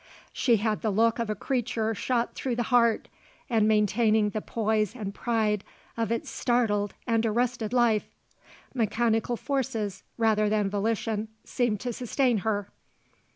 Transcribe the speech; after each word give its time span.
She 0.33 0.55
had 0.57 0.81
the 0.81 0.89
look 0.89 1.19
of 1.19 1.29
a 1.29 1.35
creature 1.35 1.93
shot 1.93 2.33
through 2.33 2.55
the 2.55 2.63
heart 2.73 3.07
and 3.51 3.67
maintaining 3.67 4.31
the 4.31 4.41
poise 4.41 4.95
and 4.95 5.13
pride 5.13 5.63
of 5.95 6.11
its 6.11 6.27
startled 6.27 6.95
and 7.05 7.23
arrested 7.23 7.71
life. 7.71 8.09
Mechanical 8.73 9.37
forces 9.37 10.01
rather 10.17 10.49
than 10.49 10.71
volition 10.71 11.27
seemed 11.43 11.81
to 11.81 11.93
sustain 11.93 12.39
her. 12.39 12.67